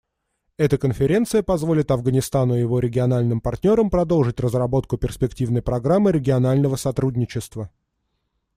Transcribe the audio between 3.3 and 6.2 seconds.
партнерам продолжить разработку перспективной программы